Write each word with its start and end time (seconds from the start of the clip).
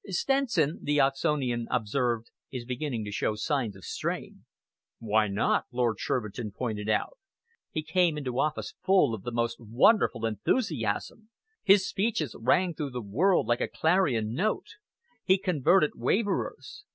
"Stenson," 0.07 0.79
the 0.81 0.99
Oxonian 0.99 1.67
observed, 1.69 2.31
"is 2.51 2.65
beginning 2.65 3.05
to 3.05 3.11
show 3.11 3.35
signs 3.35 3.75
of 3.75 3.85
strain." 3.85 4.45
"Why 4.97 5.27
not?" 5.27 5.65
Lord 5.71 5.99
Shervinton 5.99 6.53
pointed 6.55 6.89
out. 6.89 7.19
"He 7.69 7.83
came 7.83 8.17
into 8.17 8.39
office 8.39 8.73
full 8.83 9.13
of 9.13 9.21
the 9.21 9.31
most 9.31 9.57
wonderful 9.59 10.25
enthusiasm. 10.25 11.29
His 11.61 11.87
speeches 11.87 12.35
rang 12.39 12.73
through 12.73 12.89
the 12.89 12.99
world 13.03 13.45
like 13.45 13.61
a 13.61 13.67
clarion 13.67 14.33
note. 14.33 14.69
He 15.23 15.37
converted 15.37 15.91
waverers. 15.93 16.83